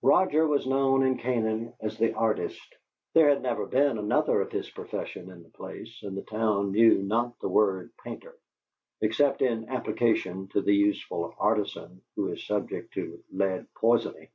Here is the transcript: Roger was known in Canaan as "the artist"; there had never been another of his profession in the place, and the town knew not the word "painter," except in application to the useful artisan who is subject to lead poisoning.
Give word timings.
Roger 0.00 0.46
was 0.46 0.66
known 0.66 1.02
in 1.02 1.18
Canaan 1.18 1.74
as 1.78 1.98
"the 1.98 2.14
artist"; 2.14 2.74
there 3.12 3.28
had 3.28 3.42
never 3.42 3.66
been 3.66 3.98
another 3.98 4.40
of 4.40 4.50
his 4.50 4.70
profession 4.70 5.30
in 5.30 5.42
the 5.42 5.50
place, 5.50 6.02
and 6.02 6.16
the 6.16 6.22
town 6.22 6.72
knew 6.72 7.02
not 7.02 7.38
the 7.40 7.50
word 7.50 7.92
"painter," 8.02 8.34
except 9.02 9.42
in 9.42 9.68
application 9.68 10.48
to 10.48 10.62
the 10.62 10.74
useful 10.74 11.34
artisan 11.36 12.00
who 12.16 12.28
is 12.28 12.46
subject 12.46 12.94
to 12.94 13.22
lead 13.30 13.66
poisoning. 13.74 14.28